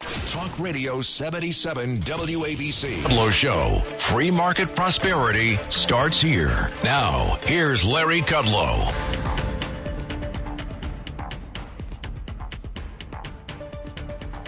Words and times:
Talk 0.00 0.58
Radio 0.58 1.00
77 1.00 1.98
WABC. 1.98 3.02
Kudlow 3.02 3.30
Show. 3.30 3.78
Free 3.98 4.30
market 4.30 4.74
prosperity 4.74 5.58
starts 5.68 6.20
here. 6.20 6.70
Now, 6.82 7.38
here's 7.42 7.84
Larry 7.84 8.20
Kudlow. 8.20 8.92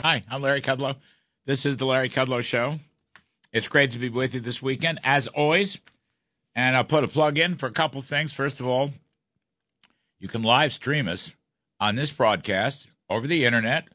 Hi, 0.02 0.22
I'm 0.28 0.42
Larry 0.42 0.60
Kudlow. 0.60 0.96
This 1.46 1.64
is 1.64 1.76
the 1.76 1.86
Larry 1.86 2.08
Kudlow 2.08 2.42
Show. 2.42 2.78
It's 3.52 3.68
great 3.68 3.92
to 3.92 3.98
be 3.98 4.08
with 4.08 4.34
you 4.34 4.40
this 4.40 4.62
weekend, 4.62 5.00
as 5.04 5.26
always. 5.28 5.80
And 6.54 6.76
I'll 6.76 6.84
put 6.84 7.04
a 7.04 7.08
plug 7.08 7.38
in 7.38 7.54
for 7.56 7.66
a 7.66 7.72
couple 7.72 8.00
things. 8.02 8.32
First 8.32 8.60
of 8.60 8.66
all, 8.66 8.90
you 10.18 10.28
can 10.28 10.42
live 10.42 10.72
stream 10.72 11.06
us 11.06 11.36
on 11.78 11.94
this 11.94 12.12
broadcast 12.12 12.88
over 13.08 13.26
the 13.26 13.44
internet 13.44 13.88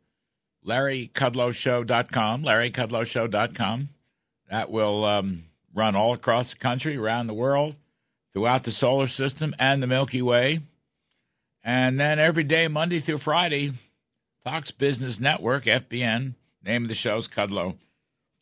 LarryKudlowShow.com, 0.66 2.44
LarryKudlowShow.com. 2.44 3.90
That 4.50 4.70
will 4.70 5.06
um, 5.06 5.46
run 5.74 5.96
all 5.96 6.14
across 6.14 6.52
the 6.52 6.60
country, 6.60 6.98
around 6.98 7.28
the 7.28 7.34
world, 7.34 7.78
throughout 8.34 8.64
the 8.64 8.72
solar 8.72 9.08
system 9.08 9.56
and 9.58 9.82
the 9.82 9.88
Milky 9.88 10.22
Way. 10.22 10.62
And 11.64 12.00
then 12.00 12.20
every 12.20 12.44
day, 12.44 12.68
Monday 12.68 13.00
through 13.00 13.20
Friday, 13.20 13.74
Fox 14.44 14.72
Business 14.72 15.20
Network, 15.20 15.66
FBN, 15.66 16.34
name 16.64 16.84
of 16.84 16.90
the 16.90 16.96
show 16.96 17.18
is 17.18 17.28
Kudlow, 17.28 17.78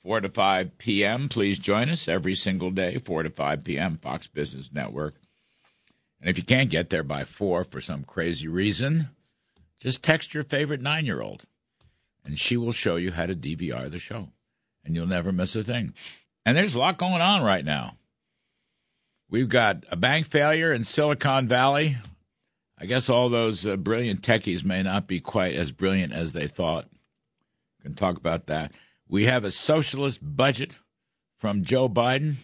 4 0.02 0.22
to 0.22 0.30
5 0.30 0.78
p.m. 0.78 1.30
Please 1.30 1.60
join 1.60 1.90
us 1.90 2.08
every 2.08 2.36
single 2.36 2.72
day, 2.72 2.98
4 2.98 3.24
to 3.24 3.30
5 3.30 3.64
p.m., 3.64 3.98
Fox 3.98 4.28
Business 4.28 4.72
Network. 4.72 5.16
And 6.22 6.30
if 6.30 6.38
you 6.38 6.44
can't 6.44 6.70
get 6.70 6.90
there 6.90 7.04
by 7.04 7.24
4 7.24 7.64
for 7.66 7.82
some 7.82 8.04
crazy 8.04 8.48
reason, 8.48 9.10
just 9.80 10.04
text 10.04 10.34
your 10.34 10.44
favorite 10.44 10.82
nine 10.82 11.06
year 11.06 11.22
old 11.22 11.46
and 12.26 12.38
she 12.38 12.58
will 12.58 12.72
show 12.72 12.96
you 12.96 13.12
how 13.12 13.26
to 13.26 13.36
DVR 13.36 13.90
the 13.90 14.00
show, 14.00 14.30
and 14.84 14.96
you'll 14.96 15.06
never 15.06 15.32
miss 15.32 15.56
a 15.56 15.64
thing. 15.64 15.94
And 16.46 16.56
there's 16.56 16.76
a 16.76 16.80
lot 16.80 16.98
going 16.98 17.22
on 17.22 17.42
right 17.42 17.66
now. 17.66 17.98
We've 19.30 19.50
got 19.50 19.86
a 19.92 19.96
bank 19.96 20.28
failure 20.28 20.74
in 20.74 20.84
Silicon 20.84 21.48
Valley. 21.48 21.98
I 22.78 22.86
guess 22.86 23.10
all 23.10 23.30
those 23.30 23.68
uh, 23.68 23.76
brilliant 23.76 24.22
techies 24.22 24.64
may 24.64 24.82
not 24.82 25.06
be 25.06 25.20
quite 25.20 25.54
as 25.54 25.72
brilliant 25.72 26.14
as 26.14 26.32
they 26.32 26.48
thought. 26.48 26.88
We 27.78 27.84
can 27.84 27.96
talk 27.96 28.18
about 28.18 28.48
that. 28.48 28.72
We 29.08 29.26
have 29.26 29.44
a 29.44 29.52
socialist 29.52 30.20
budget 30.22 30.80
from 31.38 31.64
Joe 31.64 31.90
Biden. 31.90 32.36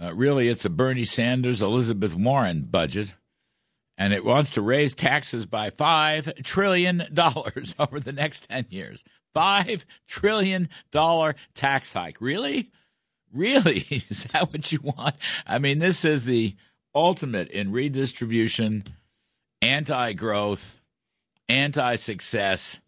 Uh, 0.00 0.14
really, 0.14 0.48
it's 0.48 0.64
a 0.64 0.70
Bernie 0.70 1.04
Sanders, 1.04 1.60
Elizabeth 1.60 2.16
Warren 2.16 2.62
budget 2.62 3.14
and 4.00 4.14
it 4.14 4.24
wants 4.24 4.52
to 4.52 4.62
raise 4.62 4.94
taxes 4.94 5.44
by 5.44 5.68
$5 5.68 6.42
trillion 6.42 7.02
over 7.78 8.00
the 8.00 8.14
next 8.14 8.48
10 8.48 8.64
years. 8.70 9.04
$5 9.36 9.84
trillion 10.08 10.70
tax 11.54 11.92
hike. 11.92 12.18
Really? 12.18 12.70
Really? 13.30 13.84
Is 13.90 14.24
that 14.32 14.50
what 14.50 14.72
you 14.72 14.80
want? 14.82 15.16
I 15.46 15.58
mean, 15.58 15.80
this 15.80 16.06
is 16.06 16.24
the 16.24 16.56
ultimate 16.94 17.50
in 17.50 17.72
redistribution, 17.72 18.84
anti 19.60 20.14
growth, 20.14 20.80
anti 21.50 21.96
success, 21.96 22.80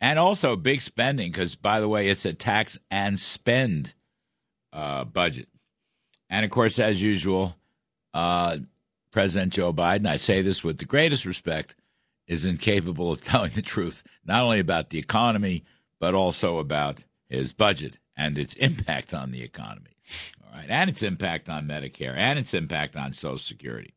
and 0.00 0.18
also 0.18 0.56
big 0.56 0.80
spending, 0.80 1.30
because, 1.30 1.56
by 1.56 1.78
the 1.80 1.88
way, 1.88 2.08
it's 2.08 2.24
a 2.24 2.32
tax 2.32 2.78
and 2.90 3.18
spend 3.18 3.92
uh, 4.72 5.04
budget. 5.04 5.48
And 6.30 6.44
of 6.44 6.50
course, 6.50 6.78
as 6.78 7.02
usual, 7.02 7.54
uh, 8.14 8.58
President 9.10 9.52
Joe 9.52 9.72
Biden, 9.72 10.06
I 10.06 10.16
say 10.16 10.42
this 10.42 10.62
with 10.62 10.78
the 10.78 10.84
greatest 10.84 11.24
respect, 11.24 11.74
is 12.26 12.44
incapable 12.44 13.12
of 13.12 13.20
telling 13.22 13.52
the 13.52 13.62
truth, 13.62 14.02
not 14.24 14.44
only 14.44 14.60
about 14.60 14.90
the 14.90 14.98
economy, 14.98 15.64
but 15.98 16.14
also 16.14 16.58
about 16.58 17.04
his 17.28 17.52
budget 17.52 17.98
and 18.16 18.38
its 18.38 18.54
impact 18.54 19.14
on 19.14 19.30
the 19.30 19.42
economy. 19.42 19.96
All 20.44 20.58
right, 20.58 20.68
and 20.68 20.88
its 20.88 21.02
impact 21.02 21.48
on 21.48 21.66
Medicare 21.66 22.16
and 22.16 22.38
its 22.38 22.54
impact 22.54 22.96
on 22.96 23.12
Social 23.12 23.38
Security. 23.38 23.94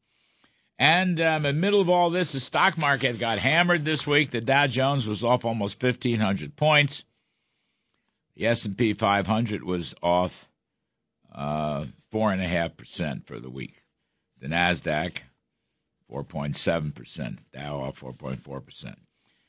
And 0.78 1.22
um, 1.22 1.46
in 1.46 1.56
the 1.56 1.62
middle 1.62 1.80
of 1.80 1.90
all 1.90 2.10
this, 2.10 2.32
the 2.32 2.40
stock 2.40 2.78
market 2.78 3.20
got 3.20 3.38
hammered 3.38 3.86
this 3.86 4.08
week. 4.08 4.32
The 4.32 4.42
Dow 4.42 4.66
Jones 4.66 5.08
was 5.08 5.24
off 5.24 5.46
almost 5.46 5.82
1,500 5.82 6.56
points. 6.56 7.04
The 8.36 8.48
S&P 8.48 8.94
500 8.94 9.64
was 9.64 9.94
off 10.02 10.50
uh, 11.34 11.86
4.5% 12.12 13.26
for 13.26 13.40
the 13.40 13.50
week. 13.50 13.84
The 14.42 14.48
NASDAQ, 14.48 15.22
4.7%. 16.12 17.38
Dow 17.54 17.80
off 17.80 18.02
4.4%. 18.02 18.96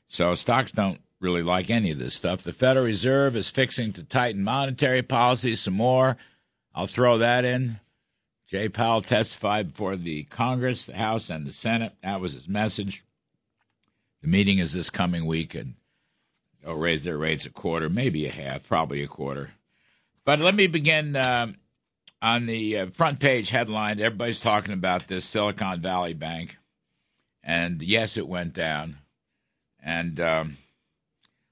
So 0.09 0.35
stocks 0.35 0.71
don't 0.71 1.01
really 1.19 1.43
like 1.43 1.71
any 1.71 1.91
of 1.91 1.99
this 1.99 2.15
stuff. 2.15 2.43
The 2.43 2.53
Federal 2.53 2.85
Reserve 2.85 3.35
is 3.35 3.49
fixing 3.49 3.93
to 3.95 4.05
tighten 4.05 4.45
monetary 4.45 5.03
policy 5.03 5.55
some 5.57 5.75
more. 5.75 6.17
I'll 6.75 6.87
throw 6.87 7.19
that 7.19 7.45
in. 7.45 7.81
Jay 8.47 8.69
Powell 8.69 9.01
testified 9.01 9.69
before 9.69 9.97
the 9.97 10.25
Congress, 10.25 10.85
the 10.85 10.97
House, 10.97 11.31
and 11.31 11.47
the 11.47 11.53
Senate. 11.53 11.95
That 12.03 12.21
was 12.21 12.35
his 12.35 12.47
message. 12.47 13.03
The 14.21 14.29
meeting 14.29 14.59
is 14.59 14.75
this 14.75 14.91
coming 14.91 15.25
week, 15.25 15.55
and 15.55 15.75
they'll 16.63 16.75
raise 16.75 17.05
their 17.05 17.17
rates 17.17 17.47
a 17.47 17.51
quarter, 17.51 17.89
maybe 17.89 18.27
a 18.27 18.31
half, 18.31 18.69
probably 18.69 19.03
a 19.03 19.09
quarter. 19.09 19.53
But 20.25 20.39
let 20.39 20.55
me 20.55 20.67
begin 20.67 21.17
um, 21.17 21.57
on 22.23 22.47
the 22.47 22.79
uh, 22.79 22.87
front 22.87 23.19
page 23.19 23.51
headline, 23.51 24.01
everybody's 24.01 24.41
talking 24.41 24.73
about 24.73 25.09
this 25.09 25.25
Silicon 25.25 25.81
Valley 25.81 26.15
Bank. 26.15 26.57
And 27.43 27.83
yes, 27.83 28.17
it 28.17 28.29
went 28.29 28.53
down. 28.55 28.99
And 29.83 30.21
um, 30.21 30.57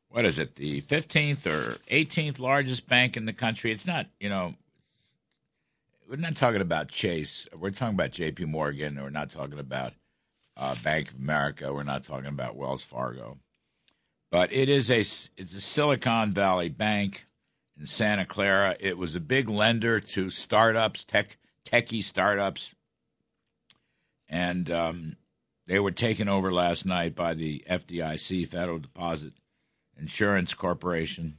what 0.09 0.25
is 0.25 0.39
it, 0.39 0.55
the 0.55 0.81
15th 0.83 1.47
or 1.47 1.79
18th 1.91 2.39
largest 2.39 2.89
bank 2.89 3.17
in 3.17 3.25
the 3.25 3.33
country? 3.33 3.73
It's 3.73 3.87
not, 3.87 4.07
you 4.21 4.29
know, 4.29 4.55
we're 6.09 6.17
not 6.17 6.37
talking 6.37 6.61
about 6.61 6.89
Chase. 6.89 7.49
We're 7.57 7.71
talking 7.71 7.97
about 7.97 8.13
JP 8.13 8.47
Morgan. 8.47 9.01
We're 9.03 9.11
not 9.11 9.33
talking 9.33 9.59
about 9.59 9.95
uh, 10.57 10.77
Bank 10.85 11.09
of 11.09 11.19
America. 11.19 11.73
We're 11.75 11.83
not 11.83 12.05
talking 12.05 12.27
about 12.27 12.55
Wells 12.55 12.85
Fargo. 12.85 13.39
But 14.31 14.53
it 14.53 14.69
is 14.69 14.89
a, 14.93 15.01
it's 15.01 15.55
a 15.55 15.61
Silicon 15.61 16.31
Valley 16.31 16.69
bank 16.69 17.27
in 17.81 17.87
Santa 17.87 18.27
Clara. 18.27 18.77
It 18.79 18.99
was 18.99 19.17
a 19.17 19.21
big 19.21 19.49
lender 19.49 19.99
to 19.99 20.31
startups, 20.31 21.03
tech 21.03 21.39
techie 21.65 22.05
startups, 22.05 22.75
and 24.29 24.71
um, 24.71 25.17
they 25.67 25.81
were 25.81 25.91
taken 25.91 26.29
over 26.29 26.53
last 26.53 26.85
night 26.85 27.17
by 27.17 27.35
the 27.35 27.65
FDIC, 27.69 28.49
Federal 28.49 28.79
Deposit 28.79 29.33
Insurance 29.99 30.55
Corporation, 30.55 31.39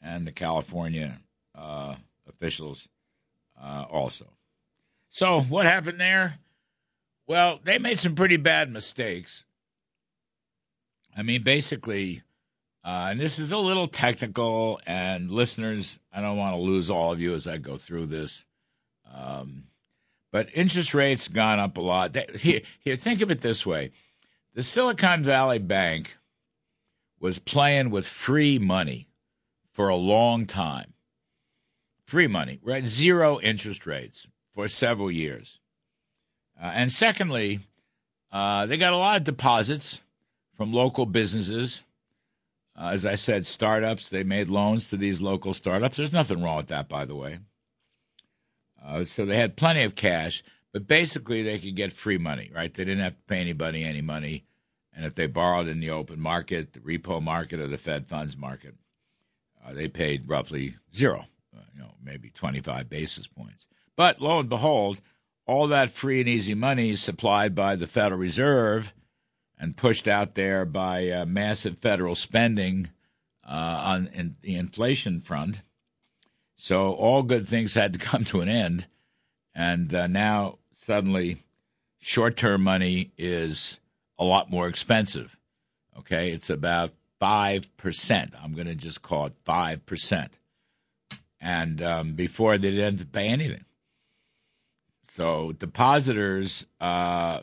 and 0.00 0.26
the 0.26 0.32
California 0.32 1.18
uh, 1.54 1.96
officials 2.28 2.88
uh, 3.60 3.84
also. 3.90 4.26
So 5.10 5.40
what 5.40 5.66
happened 5.66 6.00
there? 6.00 6.38
Well, 7.26 7.60
they 7.62 7.78
made 7.78 7.98
some 7.98 8.14
pretty 8.14 8.36
bad 8.36 8.72
mistakes. 8.72 9.44
I 11.16 11.22
mean, 11.22 11.42
basically, 11.42 12.22
uh, 12.82 13.08
and 13.10 13.20
this 13.20 13.38
is 13.38 13.52
a 13.52 13.58
little 13.58 13.88
technical, 13.88 14.80
and 14.86 15.30
listeners, 15.30 16.00
I 16.12 16.22
don't 16.22 16.38
want 16.38 16.54
to 16.54 16.60
lose 16.60 16.88
all 16.88 17.12
of 17.12 17.20
you 17.20 17.34
as 17.34 17.46
I 17.46 17.58
go 17.58 17.76
through 17.76 18.06
this. 18.06 18.46
Um, 19.14 19.64
but 20.32 20.48
interest 20.54 20.94
rates 20.94 21.28
gone 21.28 21.58
up 21.58 21.76
a 21.76 21.80
lot. 21.80 22.16
Here, 22.36 22.62
here, 22.78 22.96
think 22.96 23.20
of 23.20 23.30
it 23.30 23.42
this 23.42 23.66
way: 23.66 23.90
the 24.54 24.62
Silicon 24.62 25.24
Valley 25.24 25.58
Bank 25.58 26.16
was 27.18 27.38
playing 27.38 27.90
with 27.90 28.06
free 28.06 28.58
money 28.58 29.08
for 29.72 29.88
a 29.88 29.96
long 29.96 30.46
time. 30.46 30.94
Free 32.06 32.28
money, 32.28 32.60
right? 32.62 32.86
Zero 32.86 33.38
interest 33.40 33.86
rates 33.86 34.26
for 34.52 34.68
several 34.68 35.10
years. 35.10 35.60
Uh, 36.60 36.66
and 36.74 36.90
secondly, 36.90 37.60
uh, 38.32 38.64
they 38.66 38.78
got 38.78 38.94
a 38.94 38.96
lot 38.96 39.18
of 39.18 39.24
deposits 39.24 40.00
from 40.54 40.72
local 40.72 41.06
businesses 41.06 41.84
uh, 42.80 42.90
as 42.92 43.04
I 43.04 43.16
said, 43.16 43.46
startups, 43.46 44.08
they 44.08 44.24
made 44.24 44.48
loans 44.48 44.88
to 44.88 44.96
these 44.96 45.20
local 45.20 45.52
startups. 45.52 45.98
There's 45.98 46.14
nothing 46.14 46.42
wrong 46.42 46.56
with 46.56 46.68
that, 46.68 46.88
by 46.88 47.04
the 47.04 47.14
way. 47.14 47.40
Uh, 48.82 49.04
so 49.04 49.26
they 49.26 49.36
had 49.36 49.56
plenty 49.56 49.82
of 49.82 49.94
cash, 49.94 50.42
but 50.72 50.86
basically 50.86 51.42
they 51.42 51.58
could 51.58 51.76
get 51.76 51.92
free 51.92 52.16
money, 52.16 52.50
right? 52.54 52.72
They 52.72 52.84
didn't 52.84 53.04
have 53.04 53.16
to 53.16 53.22
pay 53.24 53.38
anybody 53.38 53.84
any 53.84 54.00
money. 54.00 54.44
And 54.96 55.04
if 55.04 55.14
they 55.14 55.26
borrowed 55.26 55.68
in 55.68 55.80
the 55.80 55.90
open 55.90 56.20
market, 56.20 56.72
the 56.72 56.80
repo 56.80 57.22
market, 57.22 57.60
or 57.60 57.66
the 57.66 57.76
Fed 57.76 58.08
funds 58.08 58.36
market. 58.36 58.74
Uh, 59.62 59.74
they 59.74 59.88
paid 59.88 60.26
roughly 60.26 60.76
zero, 60.94 61.26
uh, 61.54 61.60
you 61.74 61.80
know, 61.80 61.92
maybe 62.02 62.30
25 62.30 62.88
basis 62.88 63.26
points. 63.26 63.66
But 63.94 64.22
lo 64.22 64.38
and 64.40 64.48
behold, 64.48 65.02
all 65.46 65.66
that 65.68 65.90
free 65.90 66.20
and 66.20 66.28
easy 66.28 66.54
money 66.54 66.96
supplied 66.96 67.54
by 67.54 67.76
the 67.76 67.86
Federal 67.86 68.18
Reserve 68.18 68.94
and 69.60 69.76
pushed 69.76 70.08
out 70.08 70.34
there 70.34 70.64
by 70.64 71.10
uh, 71.10 71.26
massive 71.26 71.78
federal 71.78 72.14
spending 72.14 72.88
uh, 73.46 73.82
on 73.84 74.06
in 74.14 74.36
the 74.40 74.56
inflation 74.56 75.20
front. 75.20 75.60
So 76.56 76.92
all 76.94 77.22
good 77.22 77.46
things 77.46 77.74
had 77.74 77.92
to 77.92 77.98
come 78.04 78.24
to 78.24 78.40
an 78.40 78.48
end, 78.48 78.86
and 79.54 79.94
uh, 79.94 80.06
now 80.06 80.58
suddenly, 80.78 81.42
short-term 82.00 82.62
money 82.62 83.12
is 83.18 83.78
a 84.18 84.24
lot 84.24 84.50
more 84.50 84.66
expensive. 84.66 85.36
Okay, 85.98 86.32
it's 86.32 86.48
about 86.48 86.92
five 87.18 87.76
percent. 87.76 88.32
I'm 88.42 88.54
going 88.54 88.66
to 88.68 88.74
just 88.74 89.02
call 89.02 89.26
it 89.26 89.34
five 89.44 89.84
percent, 89.84 90.32
and 91.38 91.82
um, 91.82 92.12
before 92.14 92.56
they 92.56 92.70
didn't 92.70 93.12
pay 93.12 93.28
anything. 93.28 93.64
So 95.06 95.52
depositors 95.52 96.66
uh, 96.80 97.40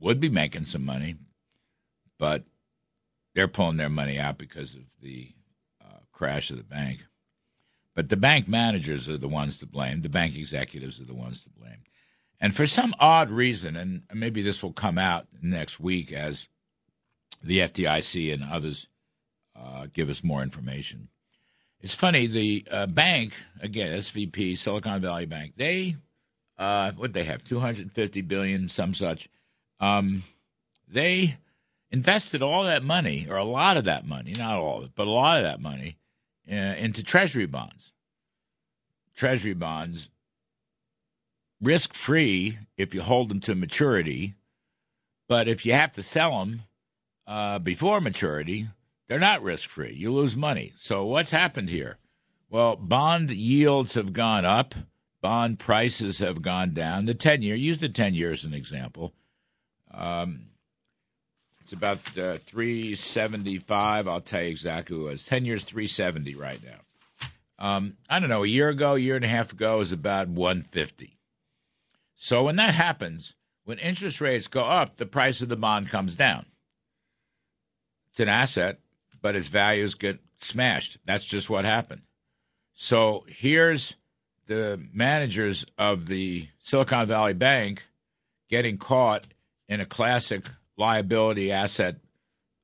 would 0.00 0.20
be 0.20 0.28
making 0.28 0.64
some 0.64 0.84
money, 0.84 1.16
but 2.18 2.44
they're 3.34 3.48
pulling 3.48 3.76
their 3.76 3.88
money 3.88 4.18
out 4.18 4.38
because 4.38 4.74
of 4.74 4.82
the 5.00 5.32
uh, 5.84 5.98
crash 6.12 6.50
of 6.50 6.56
the 6.56 6.64
bank. 6.64 7.06
But 7.94 8.08
the 8.08 8.16
bank 8.16 8.48
managers 8.48 9.08
are 9.08 9.18
the 9.18 9.28
ones 9.28 9.58
to 9.58 9.66
blame. 9.66 10.02
The 10.02 10.08
bank 10.08 10.36
executives 10.36 11.00
are 11.00 11.04
the 11.04 11.14
ones 11.14 11.42
to 11.44 11.50
blame. 11.50 11.82
And 12.40 12.54
for 12.54 12.66
some 12.66 12.94
odd 13.00 13.30
reason, 13.30 13.74
and 13.74 14.02
maybe 14.14 14.42
this 14.42 14.62
will 14.62 14.72
come 14.72 14.98
out 14.98 15.26
next 15.42 15.80
week 15.80 16.12
as 16.12 16.48
the 17.42 17.58
FDIC 17.58 18.32
and 18.32 18.44
others 18.44 18.86
uh, 19.56 19.86
give 19.92 20.08
us 20.08 20.22
more 20.22 20.42
information. 20.42 21.08
It's 21.80 21.94
funny, 21.94 22.26
the 22.26 22.66
uh, 22.70 22.86
bank, 22.86 23.34
again, 23.60 23.96
SVB, 23.98 24.58
Silicon 24.58 25.00
Valley 25.00 25.26
Bank, 25.26 25.54
they, 25.56 25.96
uh, 26.56 26.92
what 26.92 27.12
they 27.12 27.24
have, 27.24 27.44
250 27.44 28.20
billion, 28.22 28.68
some 28.68 28.94
such. 28.94 29.28
Um, 29.80 30.24
they 30.86 31.38
invested 31.90 32.42
all 32.42 32.64
that 32.64 32.82
money, 32.82 33.26
or 33.28 33.36
a 33.36 33.44
lot 33.44 33.76
of 33.76 33.84
that 33.84 34.06
money, 34.06 34.34
not 34.36 34.58
all 34.58 34.78
of 34.78 34.84
it, 34.84 34.90
but 34.94 35.06
a 35.06 35.10
lot 35.10 35.38
of 35.38 35.44
that 35.44 35.60
money 35.60 35.96
uh, 36.50 36.54
into 36.54 37.02
treasury 37.02 37.46
bonds. 37.46 37.92
Treasury 39.14 39.54
bonds, 39.54 40.10
risk 41.60 41.94
free 41.94 42.58
if 42.76 42.94
you 42.94 43.02
hold 43.02 43.28
them 43.28 43.40
to 43.40 43.54
maturity, 43.54 44.34
but 45.28 45.48
if 45.48 45.66
you 45.66 45.72
have 45.72 45.92
to 45.92 46.02
sell 46.02 46.38
them 46.38 46.62
uh, 47.26 47.58
before 47.58 48.00
maturity, 48.00 48.68
they're 49.08 49.18
not 49.18 49.42
risk 49.42 49.68
free. 49.68 49.92
You 49.94 50.12
lose 50.12 50.36
money. 50.36 50.74
So 50.78 51.04
what's 51.04 51.30
happened 51.30 51.70
here? 51.70 51.98
Well, 52.50 52.76
bond 52.76 53.30
yields 53.30 53.94
have 53.94 54.12
gone 54.12 54.44
up. 54.44 54.74
Bond 55.20 55.58
prices 55.58 56.20
have 56.20 56.42
gone 56.42 56.72
down. 56.72 57.06
The 57.06 57.14
10 57.14 57.42
year, 57.42 57.56
use 57.56 57.78
the 57.78 57.88
10 57.88 58.14
year 58.14 58.30
as 58.32 58.44
an 58.44 58.54
example. 58.54 59.12
Um, 59.92 60.46
it's 61.60 61.72
about 61.72 61.98
uh, 62.16 62.38
375. 62.38 64.08
I'll 64.08 64.20
tell 64.20 64.42
you 64.42 64.48
exactly 64.50 64.96
what 64.96 65.06
it 65.06 65.10
was. 65.10 65.26
10 65.26 65.44
years, 65.44 65.64
370 65.64 66.34
right 66.34 66.60
now. 66.64 67.28
Um, 67.58 67.96
I 68.08 68.20
don't 68.20 68.28
know, 68.28 68.44
a 68.44 68.48
year 68.48 68.68
ago, 68.68 68.94
year 68.94 69.16
and 69.16 69.24
a 69.24 69.28
half 69.28 69.52
ago, 69.52 69.78
was 69.78 69.92
about 69.92 70.28
150. 70.28 71.18
So 72.14 72.44
when 72.44 72.56
that 72.56 72.74
happens, 72.74 73.34
when 73.64 73.78
interest 73.78 74.20
rates 74.20 74.46
go 74.46 74.64
up, 74.64 74.96
the 74.96 75.06
price 75.06 75.42
of 75.42 75.48
the 75.48 75.56
bond 75.56 75.88
comes 75.88 76.14
down. 76.14 76.46
It's 78.10 78.20
an 78.20 78.28
asset 78.28 78.78
but 79.20 79.36
its 79.36 79.48
values 79.48 79.94
get 79.94 80.20
smashed. 80.38 80.98
That's 81.04 81.24
just 81.24 81.50
what 81.50 81.64
happened. 81.64 82.02
So 82.74 83.24
here's 83.28 83.96
the 84.46 84.80
managers 84.92 85.66
of 85.76 86.06
the 86.06 86.48
Silicon 86.60 87.06
Valley 87.08 87.34
Bank 87.34 87.86
getting 88.48 88.78
caught 88.78 89.26
in 89.68 89.80
a 89.80 89.86
classic 89.86 90.44
liability 90.76 91.52
asset 91.52 91.96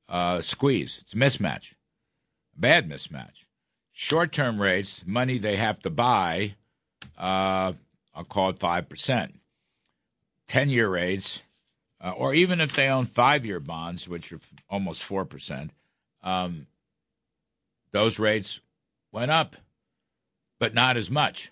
uh, 0.09 0.41
squeeze. 0.41 0.99
It's 1.01 1.13
a 1.13 1.17
mismatch, 1.17 1.73
a 2.55 2.59
bad 2.59 2.89
mismatch. 2.89 3.45
Short 3.91 4.31
term 4.31 4.61
rates, 4.61 5.05
money 5.05 5.37
they 5.37 5.55
have 5.55 5.79
to 5.81 5.89
buy, 5.89 6.55
uh, 7.17 7.73
I'll 8.13 8.23
call 8.27 8.49
it 8.49 8.59
5%. 8.59 9.31
10 10.47 10.69
year 10.69 10.89
rates, 10.89 11.43
uh, 12.03 12.11
or 12.11 12.33
even 12.33 12.61
if 12.61 12.75
they 12.75 12.87
own 12.87 13.05
five 13.05 13.45
year 13.45 13.59
bonds, 13.59 14.07
which 14.07 14.31
are 14.31 14.39
almost 14.69 15.01
4%, 15.03 15.69
um, 16.23 16.67
those 17.91 18.19
rates 18.19 18.61
went 19.11 19.31
up, 19.31 19.55
but 20.59 20.73
not 20.73 20.97
as 20.97 21.09
much. 21.09 21.51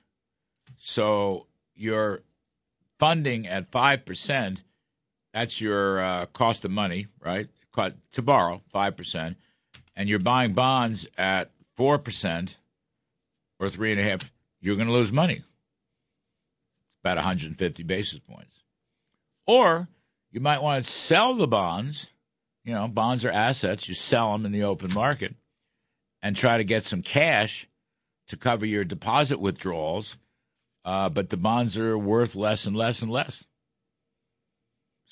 So 0.78 1.48
your 1.76 2.22
funding 3.00 3.48
at 3.48 3.72
5%, 3.72 4.64
that's 5.34 5.60
your 5.60 6.02
uh, 6.02 6.26
cost 6.28 6.66
of 6.66 6.72
money, 6.72 7.08
right? 7.24 7.48
To 8.14 8.22
borrow 8.22 8.62
5%, 8.74 9.36
and 9.96 10.10
you're 10.10 10.20
buying 10.20 10.54
bonds 10.54 11.08
at 11.18 11.52
4% 11.78 12.58
or 13.60 13.68
3.5, 13.68 14.32
you're 14.62 14.76
going 14.76 14.88
to 14.88 14.94
lose 14.94 15.12
money. 15.12 15.36
It's 15.36 16.98
about 17.04 17.18
150 17.18 17.84
basis 17.84 18.20
points. 18.20 18.64
Or 19.48 19.88
you 20.32 20.40
might 20.40 20.62
want 20.62 20.86
to 20.86 20.92
sell 20.92 21.34
the 21.34 21.48
bonds 21.48 22.12
you 22.64 22.74
know, 22.74 22.88
bonds 22.88 23.26
are 23.26 23.32
assets. 23.32 23.88
You 23.88 23.94
sell 23.94 24.32
them 24.32 24.46
in 24.46 24.52
the 24.52 24.64
open 24.64 24.94
market 24.94 25.36
and 26.22 26.36
try 26.36 26.58
to 26.58 26.64
get 26.64 26.84
some 26.84 27.02
cash 27.02 27.68
to 28.28 28.38
cover 28.38 28.66
your 28.66 28.86
deposit 28.86 29.40
withdrawals. 29.40 30.18
Uh, 30.86 31.10
but 31.10 31.30
the 31.30 31.38
bonds 31.38 31.78
are 31.78 31.98
worth 31.98 32.36
less 32.36 32.66
and 32.66 32.76
less 32.76 33.02
and 33.02 33.12
less. 33.12 33.46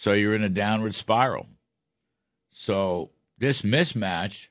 So 0.01 0.13
you're 0.13 0.33
in 0.33 0.41
a 0.41 0.49
downward 0.49 0.95
spiral. 0.95 1.45
So 2.49 3.11
this 3.37 3.61
mismatch, 3.61 4.47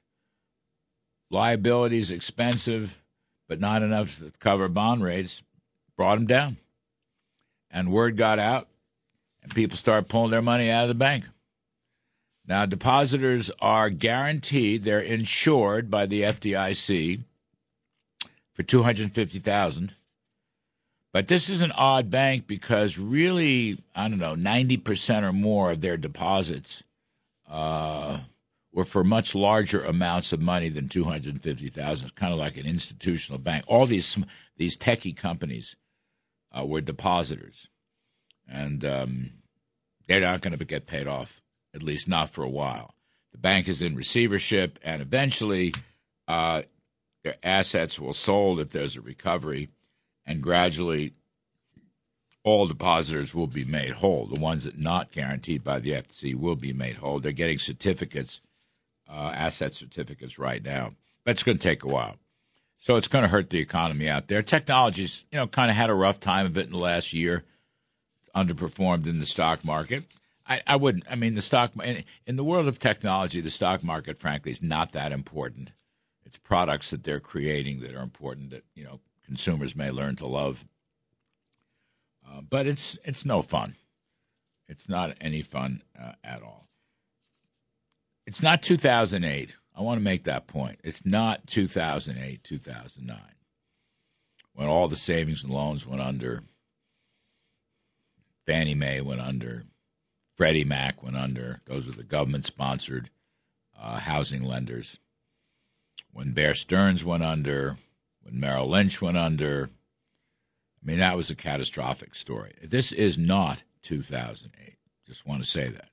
liabilities 1.28 2.12
expensive, 2.12 3.02
but 3.48 3.58
not 3.58 3.82
enough 3.82 4.20
to 4.20 4.30
cover 4.38 4.68
bond 4.68 5.02
rates, 5.02 5.42
brought 5.96 6.14
them 6.14 6.28
down. 6.28 6.58
And 7.68 7.90
word 7.90 8.16
got 8.16 8.38
out, 8.38 8.68
and 9.42 9.52
people 9.52 9.76
started 9.76 10.08
pulling 10.08 10.30
their 10.30 10.40
money 10.40 10.70
out 10.70 10.84
of 10.84 10.88
the 10.88 10.94
bank. 10.94 11.24
Now, 12.46 12.64
depositors 12.64 13.50
are 13.60 13.90
guaranteed; 13.90 14.84
they're 14.84 15.00
insured 15.00 15.90
by 15.90 16.06
the 16.06 16.22
FDIC 16.22 17.24
for 18.52 18.62
two 18.62 18.84
hundred 18.84 19.10
fifty 19.10 19.40
thousand. 19.40 19.96
But 21.12 21.26
this 21.26 21.50
is 21.50 21.62
an 21.62 21.72
odd 21.72 22.10
bank 22.10 22.46
because 22.46 22.98
really, 22.98 23.78
I 23.94 24.08
don't 24.08 24.18
know, 24.18 24.36
ninety 24.36 24.76
percent 24.76 25.24
or 25.24 25.32
more 25.32 25.72
of 25.72 25.80
their 25.80 25.96
deposits 25.96 26.84
uh, 27.48 28.20
were 28.72 28.84
for 28.84 29.02
much 29.02 29.34
larger 29.34 29.82
amounts 29.82 30.32
of 30.32 30.40
money 30.40 30.68
than 30.68 30.88
two 30.88 31.04
hundred 31.04 31.40
fifty 31.40 31.68
thousand. 31.68 32.06
It's 32.06 32.14
kind 32.14 32.32
of 32.32 32.38
like 32.38 32.56
an 32.56 32.66
institutional 32.66 33.40
bank. 33.40 33.64
All 33.66 33.86
these 33.86 34.18
these 34.56 34.76
techie 34.76 35.16
companies 35.16 35.76
uh, 36.56 36.64
were 36.64 36.80
depositors, 36.80 37.68
and 38.48 38.84
um, 38.84 39.30
they're 40.06 40.20
not 40.20 40.42
going 40.42 40.56
to 40.56 40.64
get 40.64 40.86
paid 40.86 41.08
off 41.08 41.40
at 41.74 41.82
least 41.82 42.08
not 42.08 42.30
for 42.30 42.42
a 42.44 42.48
while. 42.48 42.94
The 43.32 43.38
bank 43.38 43.68
is 43.68 43.82
in 43.82 43.94
receivership, 43.94 44.78
and 44.82 45.02
eventually 45.02 45.74
uh, 46.26 46.62
their 47.22 47.36
assets 47.42 47.98
will 48.00 48.14
sold 48.14 48.60
if 48.60 48.70
there's 48.70 48.96
a 48.96 49.00
recovery, 49.00 49.68
and 50.26 50.42
gradually 50.42 51.12
all 52.42 52.66
depositors 52.66 53.34
will 53.34 53.46
be 53.46 53.64
made 53.64 53.90
whole. 53.90 54.26
The 54.26 54.40
ones 54.40 54.64
that 54.64 54.78
not 54.78 55.12
guaranteed 55.12 55.62
by 55.62 55.78
the 55.78 55.90
FTC 55.90 56.34
will 56.34 56.56
be 56.56 56.72
made 56.72 56.96
whole. 56.96 57.20
They're 57.20 57.32
getting 57.32 57.58
certificates, 57.58 58.40
uh, 59.08 59.32
asset 59.34 59.74
certificates 59.74 60.38
right 60.38 60.62
now, 60.62 60.94
but 61.24 61.32
it's 61.32 61.42
going 61.42 61.58
to 61.58 61.68
take 61.68 61.84
a 61.84 61.88
while. 61.88 62.16
So 62.78 62.96
it's 62.96 63.08
going 63.08 63.22
to 63.22 63.28
hurt 63.28 63.50
the 63.50 63.58
economy 63.58 64.08
out 64.08 64.28
there. 64.28 64.42
Technology's, 64.42 65.26
you 65.30 65.38
know, 65.38 65.46
kind 65.46 65.70
of 65.70 65.76
had 65.76 65.90
a 65.90 65.94
rough 65.94 66.18
time 66.18 66.46
of 66.46 66.56
it 66.56 66.66
in 66.66 66.72
the 66.72 66.78
last 66.78 67.12
year. 67.12 67.44
It's 68.22 68.30
underperformed 68.34 69.06
in 69.06 69.18
the 69.18 69.26
stock 69.26 69.64
market. 69.64 70.04
I, 70.46 70.62
I 70.66 70.76
wouldn't. 70.76 71.04
I 71.10 71.14
mean, 71.14 71.34
the 71.34 71.42
stock 71.42 71.72
in, 71.84 72.04
in 72.26 72.36
the 72.36 72.44
world 72.44 72.66
of 72.66 72.78
technology, 72.78 73.42
the 73.42 73.50
stock 73.50 73.84
market, 73.84 74.18
frankly, 74.18 74.50
is 74.50 74.62
not 74.62 74.92
that 74.92 75.12
important. 75.12 75.72
It's 76.24 76.38
products 76.38 76.90
that 76.90 77.04
they're 77.04 77.20
creating 77.20 77.80
that 77.80 77.94
are 77.94 78.02
important 78.02 78.50
that 78.50 78.64
you 78.74 78.84
know 78.84 79.00
consumers 79.30 79.76
may 79.76 79.92
learn 79.92 80.16
to 80.16 80.26
love. 80.26 80.64
Uh, 82.28 82.40
but 82.40 82.66
it's 82.66 82.98
it's 83.04 83.24
no 83.24 83.42
fun. 83.42 83.76
It's 84.66 84.88
not 84.88 85.16
any 85.20 85.40
fun 85.40 85.82
uh, 85.96 86.14
at 86.24 86.42
all. 86.42 86.66
It's 88.26 88.42
not 88.42 88.60
2008. 88.60 89.56
I 89.76 89.82
want 89.82 90.00
to 90.00 90.04
make 90.04 90.24
that 90.24 90.48
point. 90.48 90.80
It's 90.82 91.06
not 91.06 91.46
2008, 91.46 92.42
2009, 92.42 93.18
when 94.52 94.66
all 94.66 94.88
the 94.88 94.96
savings 94.96 95.44
and 95.44 95.52
loans 95.52 95.86
went 95.86 96.02
under. 96.02 96.42
Fannie 98.46 98.74
Mae 98.74 99.00
went 99.00 99.20
under. 99.20 99.62
Freddie 100.36 100.64
Mac 100.64 101.04
went 101.04 101.16
under. 101.16 101.60
Those 101.66 101.88
are 101.88 101.92
the 101.92 102.02
government 102.02 102.44
sponsored 102.44 103.10
uh, 103.80 104.00
housing 104.00 104.42
lenders. 104.42 104.98
when 106.12 106.32
Bear 106.32 106.54
Stearns 106.54 107.04
went 107.04 107.22
under, 107.22 107.76
when 108.30 108.40
Merrill 108.40 108.68
Lynch 108.68 109.00
went 109.02 109.16
under. 109.16 109.70
I 110.82 110.86
mean, 110.86 110.98
that 110.98 111.16
was 111.16 111.30
a 111.30 111.34
catastrophic 111.34 112.14
story. 112.14 112.52
This 112.62 112.92
is 112.92 113.18
not 113.18 113.62
2008. 113.82 114.76
Just 115.06 115.26
want 115.26 115.42
to 115.42 115.48
say 115.48 115.68
that. 115.68 115.88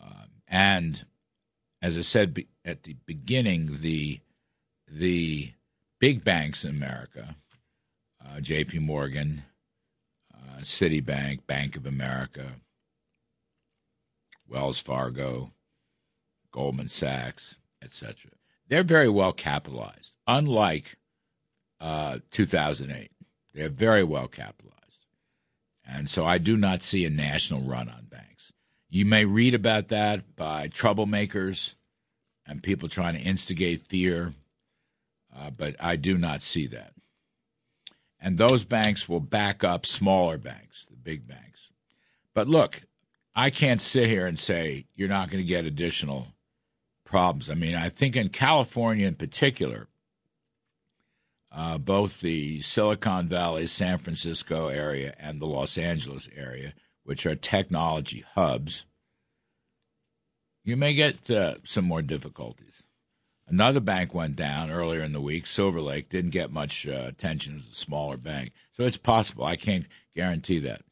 Um, 0.00 0.28
and 0.48 1.04
as 1.80 1.96
I 1.96 2.02
said 2.02 2.34
be- 2.34 2.48
at 2.64 2.82
the 2.82 2.96
beginning, 3.06 3.78
the 3.80 4.20
the 4.88 5.52
big 5.98 6.22
banks 6.22 6.64
in 6.64 6.70
America, 6.70 7.36
uh, 8.24 8.40
J.P. 8.40 8.78
Morgan, 8.80 9.42
uh, 10.32 10.60
Citibank, 10.60 11.46
Bank 11.46 11.76
of 11.76 11.86
America, 11.86 12.52
Wells 14.48 14.78
Fargo, 14.78 15.50
Goldman 16.52 16.88
Sachs, 16.88 17.58
etc. 17.82 18.30
They're 18.68 18.84
very 18.84 19.08
well 19.08 19.32
capitalized, 19.32 20.14
unlike 20.26 20.96
uh, 21.80 22.18
2008. 22.30 23.10
They're 23.54 23.68
very 23.68 24.04
well 24.04 24.28
capitalized. 24.28 25.06
And 25.86 26.10
so 26.10 26.24
I 26.26 26.38
do 26.38 26.56
not 26.56 26.82
see 26.82 27.04
a 27.04 27.10
national 27.10 27.60
run 27.60 27.88
on 27.88 28.06
banks. 28.10 28.52
You 28.88 29.04
may 29.04 29.24
read 29.24 29.54
about 29.54 29.88
that 29.88 30.36
by 30.36 30.68
troublemakers 30.68 31.74
and 32.46 32.62
people 32.62 32.88
trying 32.88 33.14
to 33.14 33.20
instigate 33.20 33.82
fear, 33.82 34.34
uh, 35.36 35.50
but 35.50 35.76
I 35.80 35.96
do 35.96 36.16
not 36.16 36.42
see 36.42 36.66
that. 36.68 36.92
And 38.20 38.38
those 38.38 38.64
banks 38.64 39.08
will 39.08 39.20
back 39.20 39.62
up 39.62 39.84
smaller 39.86 40.38
banks, 40.38 40.86
the 40.86 40.96
big 40.96 41.26
banks. 41.26 41.70
But 42.34 42.48
look, 42.48 42.82
I 43.34 43.50
can't 43.50 43.82
sit 43.82 44.08
here 44.08 44.26
and 44.26 44.38
say 44.38 44.86
you're 44.94 45.08
not 45.08 45.30
going 45.30 45.42
to 45.42 45.48
get 45.48 45.64
additional 45.64 46.28
problems. 47.04 47.50
I 47.50 47.54
mean, 47.54 47.74
I 47.74 47.88
think 47.88 48.16
in 48.16 48.28
California 48.30 49.06
in 49.06 49.14
particular, 49.14 49.88
uh, 51.56 51.78
both 51.78 52.20
the 52.20 52.60
Silicon 52.60 53.28
Valley, 53.28 53.66
San 53.66 53.96
Francisco 53.96 54.68
area, 54.68 55.14
and 55.18 55.40
the 55.40 55.46
Los 55.46 55.78
Angeles 55.78 56.28
area, 56.36 56.74
which 57.02 57.24
are 57.24 57.34
technology 57.34 58.24
hubs, 58.34 58.84
you 60.62 60.76
may 60.76 60.92
get 60.92 61.30
uh, 61.30 61.54
some 61.64 61.86
more 61.86 62.02
difficulties. 62.02 62.86
Another 63.48 63.80
bank 63.80 64.12
went 64.12 64.36
down 64.36 64.70
earlier 64.70 65.00
in 65.00 65.12
the 65.12 65.20
week. 65.20 65.44
Silvergate 65.44 66.10
didn't 66.10 66.32
get 66.32 66.52
much 66.52 66.86
uh, 66.86 67.04
attention 67.06 67.62
as 67.64 67.72
a 67.72 67.74
smaller 67.74 68.16
bank. 68.18 68.52
So 68.72 68.82
it's 68.82 68.98
possible. 68.98 69.44
I 69.44 69.56
can't 69.56 69.86
guarantee 70.14 70.58
that 70.58 70.82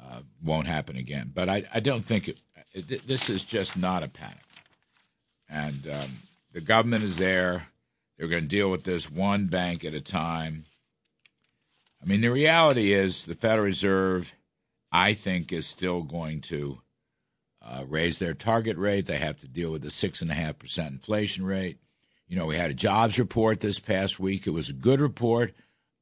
uh, 0.00 0.20
won't 0.42 0.68
happen 0.68 0.96
again. 0.96 1.32
But 1.34 1.48
I, 1.50 1.64
I 1.74 1.80
don't 1.80 2.04
think 2.04 2.28
it, 2.28 2.38
it, 2.72 3.06
this 3.06 3.28
is 3.28 3.44
just 3.44 3.76
not 3.76 4.04
a 4.04 4.08
panic. 4.08 4.38
And 5.50 5.86
um, 5.92 6.10
the 6.52 6.60
government 6.60 7.04
is 7.04 7.18
there. 7.18 7.71
They're 8.16 8.28
going 8.28 8.44
to 8.44 8.48
deal 8.48 8.70
with 8.70 8.84
this 8.84 9.10
one 9.10 9.46
bank 9.46 9.84
at 9.84 9.94
a 9.94 10.00
time. 10.00 10.66
I 12.02 12.06
mean, 12.06 12.20
the 12.20 12.30
reality 12.30 12.92
is 12.92 13.24
the 13.24 13.34
Federal 13.34 13.66
Reserve, 13.66 14.34
I 14.90 15.12
think, 15.14 15.52
is 15.52 15.66
still 15.66 16.02
going 16.02 16.40
to 16.42 16.80
uh, 17.64 17.84
raise 17.86 18.18
their 18.18 18.34
target 18.34 18.76
rate. 18.76 19.06
They 19.06 19.18
have 19.18 19.38
to 19.40 19.48
deal 19.48 19.70
with 19.70 19.82
the 19.82 19.88
6.5% 19.88 20.88
inflation 20.88 21.44
rate. 21.44 21.78
You 22.26 22.36
know, 22.36 22.46
we 22.46 22.56
had 22.56 22.70
a 22.70 22.74
jobs 22.74 23.18
report 23.18 23.60
this 23.60 23.78
past 23.78 24.18
week. 24.18 24.46
It 24.46 24.50
was 24.50 24.70
a 24.70 24.74
good 24.74 25.00
report, 25.00 25.54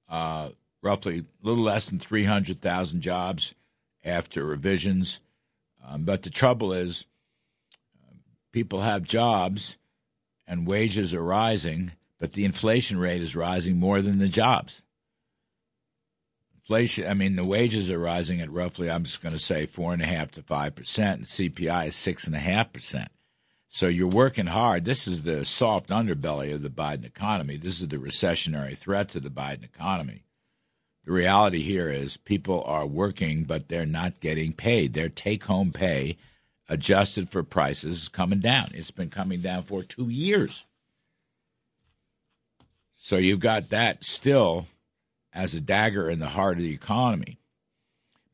uh, 0.09 0.51
roughly 0.83 1.19
a 1.19 1.47
little 1.47 1.65
less 1.65 1.87
than 1.87 1.99
300,000 1.99 3.01
jobs 3.01 3.55
after 4.05 4.45
revisions. 4.45 5.21
Um, 5.87 6.05
but 6.05 6.23
the 6.23 6.31
trouble 6.31 6.73
is, 6.73 7.05
uh, 8.03 8.15
people 8.53 8.81
have 8.81 9.03
jobs 9.03 9.77
and 10.47 10.67
wages 10.67 11.15
are 11.15 11.23
rising, 11.23 11.93
but 12.21 12.35
the 12.35 12.45
inflation 12.45 12.99
rate 12.99 13.23
is 13.23 13.35
rising 13.35 13.79
more 13.79 14.01
than 14.03 14.19
the 14.19 14.29
jobs. 14.29 14.83
Inflation, 16.55 17.09
I 17.09 17.15
mean, 17.15 17.35
the 17.35 17.45
wages 17.45 17.91
are 17.91 17.99
rising 17.99 18.41
at 18.41 18.53
roughly, 18.53 18.89
I'm 18.89 19.03
just 19.05 19.23
going 19.23 19.33
to 19.33 19.41
say, 19.41 19.67
four 19.67 19.93
and 19.93 20.03
a 20.03 20.07
half 20.07 20.31
to 20.33 20.43
five 20.43 20.77
percent, 20.77 21.19
and 21.19 21.27
CPI 21.27 21.89
is 21.89 21.97
six 21.97 22.27
and 22.27 22.37
a 22.37 22.41
half 22.41 22.73
percent. 22.73 23.11
So 23.67 23.87
you're 23.89 24.09
working 24.09 24.47
hard. 24.47 24.85
This 24.85 25.09
is 25.09 25.23
the 25.23 25.45
soft 25.45 25.89
underbelly 25.89 26.53
of 26.53 26.63
the 26.63 26.69
Biden 26.69 27.07
economy. 27.07 27.57
This 27.57 27.81
is 27.81 27.89
the 27.89 27.97
recessionary 27.97 28.77
threat 28.77 29.09
to 29.11 29.21
the 29.21 29.31
Biden 29.31 29.65
economy. 29.65 30.25
The 31.05 31.13
reality 31.13 31.63
here 31.63 31.89
is 31.89 32.19
people 32.19 32.63
are 32.65 32.87
working, 32.87 33.45
but 33.45 33.69
they're 33.69 33.87
not 33.87 34.21
getting 34.21 34.53
paid. 34.53 34.93
Their 34.93 35.09
take 35.09 35.45
home 35.45 35.73
pay, 35.73 36.19
adjusted 36.69 37.31
for 37.31 37.43
prices, 37.43 38.03
is 38.03 38.09
coming 38.09 38.41
down. 38.41 38.73
It's 38.75 38.91
been 38.91 39.09
coming 39.09 39.41
down 39.41 39.63
for 39.63 39.83
two 39.83 40.11
years. 40.11 40.67
So 43.11 43.17
you've 43.17 43.41
got 43.41 43.71
that 43.71 44.05
still 44.05 44.69
as 45.33 45.57
a 45.57 45.61
dagger 45.61 46.09
in 46.09 46.21
the 46.21 46.29
heart 46.29 46.59
of 46.59 46.63
the 46.63 46.73
economy. 46.73 47.41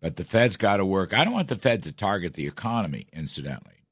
But 0.02 0.16
the 0.16 0.23
Fed's 0.23 0.59
got 0.59 0.76
to 0.76 0.85
work. 0.85 1.14
I 1.14 1.25
don't 1.25 1.33
want 1.33 1.49
the 1.49 1.56
Fed 1.56 1.83
to 1.85 1.92
target 1.92 2.35
the 2.35 2.47
economy, 2.47 3.06
incidentally. 3.11 3.87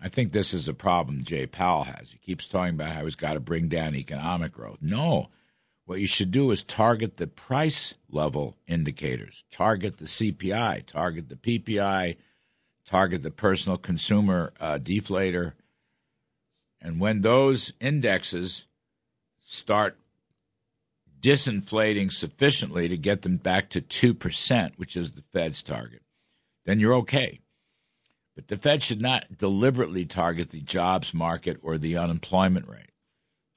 I 0.00 0.08
think 0.08 0.30
this 0.30 0.54
is 0.54 0.68
a 0.68 0.74
problem 0.74 1.24
Jay 1.24 1.48
Powell 1.48 1.82
has. 1.82 2.12
He 2.12 2.18
keeps 2.18 2.46
talking 2.46 2.74
about 2.74 2.92
how 2.92 3.02
he's 3.02 3.16
got 3.16 3.32
to 3.32 3.40
bring 3.40 3.66
down 3.66 3.96
economic 3.96 4.52
growth. 4.52 4.78
No, 4.80 5.28
what 5.86 5.98
you 5.98 6.06
should 6.06 6.30
do 6.30 6.52
is 6.52 6.62
target 6.62 7.16
the 7.16 7.26
price 7.26 7.94
level 8.08 8.56
indicators, 8.68 9.42
target 9.50 9.96
the 9.96 10.04
CPI, 10.04 10.86
target 10.86 11.30
the 11.30 11.34
PPI, 11.34 12.14
target 12.84 13.24
the 13.24 13.32
personal 13.32 13.76
consumer 13.76 14.52
uh, 14.60 14.78
deflator. 14.80 15.54
And 16.80 17.00
when 17.00 17.22
those 17.22 17.72
indexes 17.80 18.68
start 19.40 19.96
disinflating 21.22 22.12
sufficiently 22.12 22.88
to 22.88 22.96
get 22.98 23.22
them 23.22 23.36
back 23.36 23.70
to 23.70 23.80
2%, 23.80 24.72
which 24.76 24.96
is 24.96 25.12
the 25.12 25.22
Fed's 25.32 25.62
target, 25.62 26.02
then 26.66 26.80
you're 26.80 26.94
okay. 26.94 27.40
But 28.34 28.48
the 28.48 28.56
Fed 28.56 28.82
should 28.82 29.00
not 29.00 29.38
deliberately 29.38 30.04
target 30.04 30.50
the 30.50 30.60
jobs 30.60 31.14
market 31.14 31.58
or 31.62 31.78
the 31.78 31.96
unemployment 31.96 32.68
rate. 32.68 32.90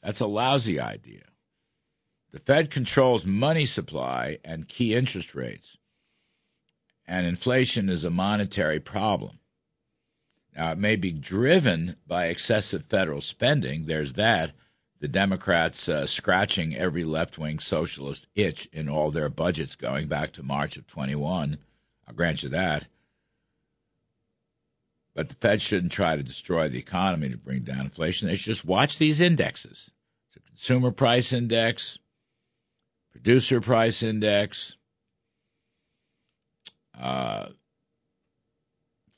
That's 0.04 0.20
a 0.20 0.28
lousy 0.28 0.80
idea. 0.80 1.24
The 2.32 2.40
Fed 2.40 2.70
controls 2.70 3.26
money 3.26 3.66
supply 3.66 4.38
and 4.44 4.68
key 4.68 4.94
interest 4.94 5.34
rates, 5.34 5.78
and 7.08 7.26
inflation 7.26 7.90
is 7.90 8.04
a 8.04 8.10
monetary 8.10 8.80
problem. 8.80 9.40
Now, 10.56 10.72
it 10.72 10.78
may 10.78 10.96
be 10.96 11.12
driven 11.12 11.96
by 12.06 12.28
excessive 12.28 12.86
federal 12.86 13.22
spending. 13.22 13.86
There's 13.86 14.14
that 14.14 14.54
the 15.00 15.08
Democrats 15.08 15.90
uh, 15.90 16.08
scratching 16.08 16.76
every 16.76 17.04
left 17.04 17.38
wing 17.38 17.60
socialist 17.60 18.28
itch 18.36 18.68
in 18.72 18.88
all 18.88 19.12
their 19.12 19.30
budgets 19.30 19.76
going 19.76 20.08
back 20.08 20.32
to 20.34 20.44
March 20.44 20.78
of 20.78 20.88
21. 20.88 21.58
I'll 22.08 22.14
grant 22.14 22.44
you 22.44 22.50
that. 22.50 22.88
But 25.14 25.30
the 25.30 25.36
Fed 25.36 25.62
shouldn't 25.62 25.92
try 25.92 26.16
to 26.16 26.24
destroy 26.24 26.68
the 26.70 26.80
economy 26.80 27.30
to 27.30 27.38
bring 27.38 27.64
down 27.64 27.82
inflation. 27.82 28.28
They 28.28 28.36
should 28.36 28.54
just 28.54 28.66
watch 28.66 28.98
these 28.98 29.22
indexes. 29.22 29.92
A 30.36 30.40
consumer 30.42 30.92
price 30.92 31.32
index, 31.32 31.98
producer 33.12 33.62
price 33.62 34.04
index, 34.04 34.76
uh, 37.00 37.48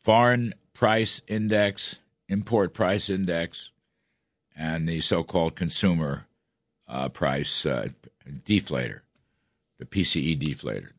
foreign 0.04 0.54
price 0.74 1.22
index, 1.28 2.00
import 2.30 2.74
price 2.74 3.10
index 3.10 3.72
and 4.58 4.90
the 4.90 5.00
so-called 5.00 5.56
consumer 5.56 6.26
uh, 6.88 7.10
price 7.10 7.66
uh, 7.66 7.90
deflator, 8.44 9.02
the 9.78 9.86
PCE 9.86 10.38
deflator. 10.42 10.90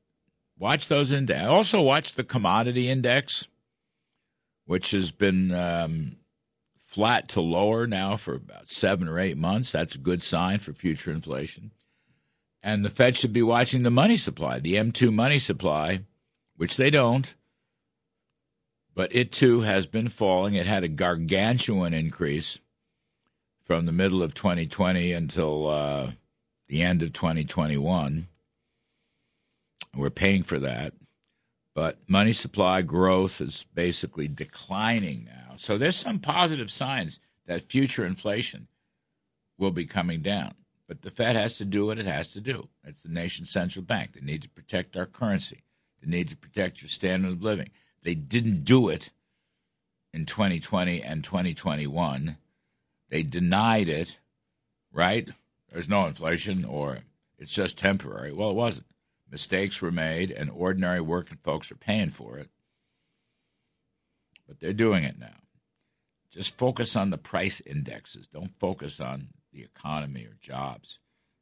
Watch 0.56 0.88
those 0.88 1.12
index. 1.12 1.46
Also, 1.48 1.82
watch 1.82 2.14
the 2.14 2.24
commodity 2.24 2.88
index, 2.88 3.46
which 4.64 4.92
has 4.92 5.10
been 5.10 5.52
um, 5.52 6.16
flat 6.84 7.28
to 7.30 7.40
lower 7.40 7.86
now 7.86 8.16
for 8.16 8.34
about 8.34 8.70
seven 8.70 9.08
or 9.08 9.18
eight 9.18 9.36
months. 9.36 9.72
That's 9.72 9.94
a 9.94 9.98
good 9.98 10.22
sign 10.22 10.58
for 10.58 10.72
future 10.72 11.10
inflation. 11.10 11.72
And 12.62 12.84
the 12.84 12.90
Fed 12.90 13.16
should 13.16 13.32
be 13.32 13.42
watching 13.42 13.82
the 13.82 13.90
money 13.90 14.16
supply, 14.16 14.58
the 14.58 14.74
M2 14.74 15.12
money 15.12 15.38
supply, 15.38 16.00
which 16.56 16.76
they 16.76 16.90
don't. 16.90 17.34
But 18.94 19.14
it 19.14 19.30
too 19.30 19.60
has 19.60 19.86
been 19.86 20.08
falling. 20.08 20.54
It 20.54 20.66
had 20.66 20.82
a 20.82 20.88
gargantuan 20.88 21.94
increase 21.94 22.58
from 23.68 23.84
the 23.84 23.92
middle 23.92 24.22
of 24.22 24.32
2020 24.32 25.12
until 25.12 25.68
uh, 25.68 26.10
the 26.68 26.80
end 26.80 27.02
of 27.02 27.12
2021. 27.12 28.26
We're 29.94 30.08
paying 30.08 30.42
for 30.42 30.58
that. 30.58 30.94
But 31.74 31.98
money 32.08 32.32
supply 32.32 32.80
growth 32.80 33.42
is 33.42 33.66
basically 33.74 34.26
declining 34.26 35.26
now. 35.26 35.56
So 35.56 35.76
there's 35.76 35.96
some 35.96 36.18
positive 36.18 36.70
signs 36.70 37.20
that 37.46 37.70
future 37.70 38.06
inflation 38.06 38.68
will 39.58 39.70
be 39.70 39.84
coming 39.84 40.22
down. 40.22 40.54
But 40.88 41.02
the 41.02 41.10
Fed 41.10 41.36
has 41.36 41.58
to 41.58 41.66
do 41.66 41.84
what 41.86 41.98
it 41.98 42.06
has 42.06 42.32
to 42.32 42.40
do. 42.40 42.70
It's 42.84 43.02
the 43.02 43.10
nation's 43.10 43.50
central 43.50 43.84
bank. 43.84 44.14
They 44.14 44.22
need 44.22 44.42
to 44.42 44.48
protect 44.48 44.96
our 44.96 45.04
currency. 45.04 45.62
They 46.02 46.08
need 46.08 46.30
to 46.30 46.36
protect 46.38 46.80
your 46.80 46.88
standard 46.88 47.32
of 47.32 47.42
living. 47.42 47.68
They 48.02 48.14
didn't 48.14 48.64
do 48.64 48.88
it 48.88 49.10
in 50.14 50.24
2020 50.24 51.02
and 51.02 51.22
2021 51.22 52.38
they 53.10 53.22
denied 53.22 53.88
it 53.88 54.18
right? 54.92 55.28
There's 55.72 55.88
no 55.88 56.06
inflation 56.06 56.64
or 56.64 57.00
it's 57.38 57.54
just 57.54 57.78
temporary. 57.78 58.32
Well, 58.32 58.50
it 58.50 58.56
wasn't. 58.56 58.86
Mistakes 59.30 59.82
were 59.82 59.90
made, 59.90 60.30
and 60.30 60.50
ordinary 60.50 61.02
working 61.02 61.38
folks 61.44 61.70
are 61.70 61.76
paying 61.76 62.08
for 62.08 62.38
it. 62.38 62.48
But 64.46 64.58
they're 64.58 64.72
doing 64.72 65.04
it 65.04 65.18
now. 65.18 65.36
Just 66.30 66.56
focus 66.56 66.96
on 66.96 67.10
the 67.10 67.18
price 67.18 67.60
indexes. 67.60 68.26
Don't 68.26 68.58
focus 68.58 69.00
on 69.00 69.28
the 69.52 69.62
economy 69.62 70.24
or 70.24 70.34
jobs. 70.40 70.98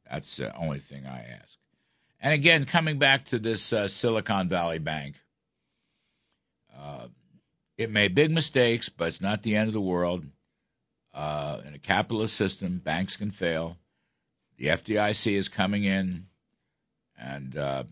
That's 0.09 0.35
the 0.35 0.53
only 0.55 0.79
thing 0.79 1.05
I 1.05 1.19
ask. 1.41 1.57
And 2.19 2.33
again, 2.33 2.65
coming 2.65 2.99
back 2.99 3.23
to 3.25 3.39
this 3.39 3.71
uh, 3.71 3.87
Silicon 3.87 4.49
Valley 4.49 4.79
Bank, 4.79 5.15
uh, 6.77 7.07
it 7.77 7.89
made 7.89 8.15
big 8.15 8.31
mistakes, 8.31 8.89
but 8.89 9.07
it's 9.07 9.21
not 9.21 9.43
the 9.43 9.55
end 9.55 9.69
of 9.69 9.73
the 9.73 9.79
world. 9.79 10.25
Uh, 11.17 11.61
in 11.65 11.73
a 11.73 11.79
capitalist 11.79 12.35
system, 12.35 12.77
banks 12.77 13.17
can 13.17 13.31
fail. 13.31 13.77
The 14.57 14.67
FDIC 14.67 15.33
is 15.33 15.49
coming 15.49 15.83
in, 15.83 16.27
and 17.19 17.57
uh, 17.57 17.85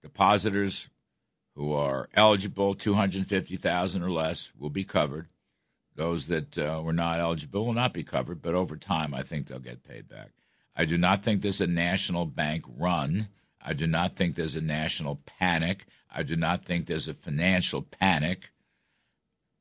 depositors 0.00 0.88
who 1.54 1.74
are 1.74 2.08
eligible, 2.14 2.74
two 2.74 2.94
hundred 2.94 3.26
fifty 3.26 3.56
thousand 3.56 4.02
or 4.02 4.10
less, 4.10 4.52
will 4.58 4.70
be 4.70 4.84
covered. 4.84 5.28
Those 5.96 6.28
that 6.28 6.56
uh, 6.56 6.80
were 6.82 6.94
not 6.94 7.20
eligible 7.20 7.66
will 7.66 7.74
not 7.74 7.92
be 7.92 8.02
covered, 8.02 8.40
but 8.40 8.54
over 8.54 8.78
time, 8.78 9.12
I 9.12 9.22
think 9.22 9.46
they'll 9.46 9.58
get 9.58 9.86
paid 9.86 10.08
back. 10.08 10.30
I 10.74 10.86
do 10.86 10.96
not 10.96 11.22
think 11.22 11.42
there's 11.42 11.60
a 11.60 11.66
national 11.66 12.24
bank 12.24 12.64
run. 12.66 13.28
I 13.60 13.74
do 13.74 13.86
not 13.86 14.16
think 14.16 14.34
there's 14.34 14.56
a 14.56 14.62
national 14.62 15.20
panic. 15.26 15.84
I 16.10 16.22
do 16.22 16.36
not 16.36 16.64
think 16.64 16.86
there's 16.86 17.06
a 17.06 17.12
financial 17.12 17.82
panic. 17.82 18.50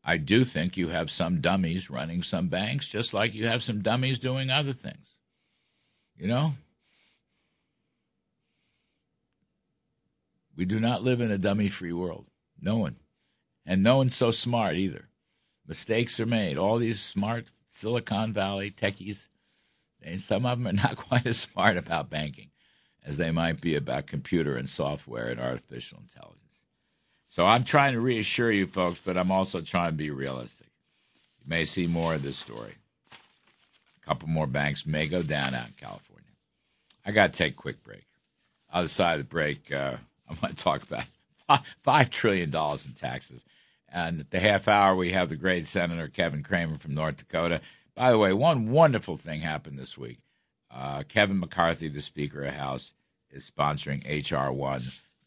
I 0.03 0.17
do 0.17 0.43
think 0.43 0.75
you 0.75 0.89
have 0.89 1.09
some 1.09 1.39
dummies 1.39 1.89
running 1.89 2.23
some 2.23 2.49
banks, 2.49 2.89
just 2.89 3.13
like 3.13 3.33
you 3.33 3.47
have 3.47 3.63
some 3.63 3.81
dummies 3.81 4.19
doing 4.19 4.51
other 4.51 4.73
things. 4.73 5.15
You 6.17 6.27
know? 6.27 6.53
We 10.55 10.65
do 10.65 10.79
not 10.79 11.03
live 11.03 11.21
in 11.21 11.31
a 11.31 11.37
dummy 11.37 11.69
free 11.69 11.93
world. 11.93 12.27
No 12.59 12.77
one. 12.77 12.97
And 13.65 13.81
no 13.81 13.97
one's 13.97 14.15
so 14.15 14.31
smart 14.31 14.75
either. 14.75 15.09
Mistakes 15.65 16.19
are 16.19 16.25
made. 16.25 16.57
All 16.57 16.77
these 16.77 17.01
smart 17.01 17.51
Silicon 17.67 18.33
Valley 18.33 18.69
techies, 18.69 19.27
they, 20.01 20.17
some 20.17 20.45
of 20.45 20.59
them 20.59 20.67
are 20.67 20.73
not 20.83 20.97
quite 20.97 21.25
as 21.25 21.39
smart 21.39 21.77
about 21.77 22.09
banking 22.09 22.51
as 23.05 23.17
they 23.17 23.31
might 23.31 23.61
be 23.61 23.75
about 23.75 24.07
computer 24.07 24.55
and 24.55 24.69
software 24.69 25.29
and 25.29 25.39
artificial 25.39 25.99
intelligence. 25.99 26.42
So 27.33 27.47
I'm 27.47 27.63
trying 27.63 27.93
to 27.93 27.99
reassure 27.99 28.51
you 28.51 28.67
folks, 28.67 28.99
but 29.03 29.17
I'm 29.17 29.31
also 29.31 29.61
trying 29.61 29.89
to 29.89 29.97
be 29.97 30.11
realistic. 30.11 30.67
You 31.39 31.49
may 31.49 31.65
see 31.65 31.87
more 31.87 32.13
of 32.13 32.21
this 32.21 32.37
story. 32.37 32.75
A 33.11 34.05
couple 34.05 34.29
more 34.29 34.45
banks 34.45 34.85
may 34.85 35.07
go 35.07 35.23
down 35.23 35.55
out 35.55 35.65
in 35.65 35.73
California. 35.75 36.29
I 37.03 37.11
got 37.11 37.33
to 37.33 37.37
take 37.39 37.53
a 37.53 37.55
quick 37.55 37.83
break. 37.83 38.03
Other 38.71 38.87
side 38.87 39.13
of 39.13 39.17
the 39.17 39.23
break, 39.23 39.73
uh, 39.73 39.95
I'm 40.29 40.37
going 40.41 40.53
to 40.53 40.63
talk 40.63 40.83
about 40.83 41.05
$5 41.83 42.09
trillion 42.11 42.49
in 42.53 42.93
taxes. 42.93 43.43
And 43.89 44.19
at 44.19 44.29
the 44.29 44.39
half 44.39 44.67
hour, 44.67 44.95
we 44.95 45.13
have 45.13 45.29
the 45.29 45.35
great 45.35 45.65
Senator 45.65 46.09
Kevin 46.09 46.43
Cramer 46.43 46.77
from 46.77 46.93
North 46.93 47.17
Dakota. 47.17 47.61
By 47.95 48.11
the 48.11 48.19
way, 48.19 48.31
one 48.33 48.69
wonderful 48.69 49.17
thing 49.17 49.41
happened 49.41 49.79
this 49.79 49.97
week. 49.97 50.19
Uh, 50.69 51.01
Kevin 51.09 51.39
McCarthy, 51.39 51.87
the 51.87 51.99
Speaker 51.99 52.43
of 52.43 52.51
the 52.51 52.59
House, 52.59 52.93
is 53.31 53.49
sponsoring 53.49 54.03
H.R. 54.05 54.53
1 54.53 54.83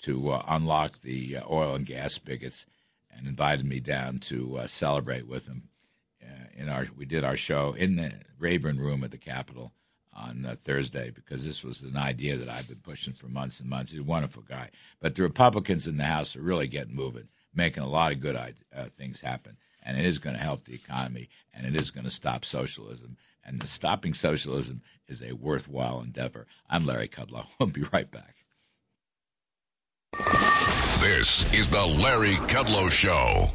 to 0.07 0.31
uh, 0.31 0.43
unlock 0.47 1.01
the 1.01 1.37
uh, 1.37 1.43
oil 1.51 1.75
and 1.75 1.85
gas 1.85 2.13
spigots 2.13 2.65
and 3.11 3.27
invited 3.27 3.67
me 3.67 3.81
down 3.81 4.21
to 4.21 4.59
uh, 4.59 4.67
celebrate 4.69 5.27
with 5.27 5.49
him. 5.49 5.65
Uh, 6.23 6.45
in 6.55 6.69
our, 6.69 6.87
we 6.97 7.05
did 7.05 7.25
our 7.25 7.37
show 7.37 7.73
in 7.73 7.97
the 7.97 8.13
Rayburn 8.39 8.79
Room 8.79 9.03
at 9.03 9.11
the 9.11 9.19
Capitol 9.19 9.73
on 10.15 10.47
uh, 10.47 10.55
Thursday 10.63 11.11
because 11.11 11.45
this 11.45 11.65
was 11.65 11.83
an 11.83 11.97
idea 11.97 12.37
that 12.37 12.49
I've 12.49 12.69
been 12.69 12.79
pushing 12.79 13.15
for 13.15 13.27
months 13.27 13.59
and 13.59 13.69
months. 13.69 13.91
He's 13.91 14.01
a 14.01 14.05
wonderful 14.05 14.43
guy, 14.43 14.71
but 15.01 15.17
the 15.17 15.25
Republicans 15.25 15.89
in 15.89 15.97
the 15.97 16.05
House 16.05 16.37
are 16.37 16.41
really 16.41 16.69
getting 16.69 16.95
moving, 16.95 17.27
making 17.53 17.83
a 17.83 17.89
lot 17.89 18.13
of 18.13 18.21
good 18.21 18.37
uh, 18.37 18.85
things 18.97 19.23
happen, 19.23 19.57
and 19.83 19.99
it 19.99 20.05
is 20.05 20.19
going 20.19 20.37
to 20.37 20.43
help 20.43 20.67
the 20.67 20.75
economy, 20.75 21.29
and 21.53 21.67
it 21.67 21.75
is 21.75 21.91
going 21.91 22.05
to 22.05 22.11
stop 22.11 22.45
socialism. 22.45 23.17
And 23.45 23.61
the 23.61 23.67
stopping 23.67 24.15
socialism 24.15 24.83
is 25.09 25.21
a 25.21 25.33
worthwhile 25.33 26.01
endeavor. 26.01 26.47
I'm 26.71 26.87
Larry 26.87 27.09
Kudlow. 27.09 27.47
We'll 27.59 27.71
be 27.71 27.85
right 27.93 28.11
back. 28.11 28.46
This 30.17 31.53
is 31.53 31.69
the 31.69 31.85
Larry 31.85 32.37
Kudlow 32.47 32.91
Show. 32.91 33.49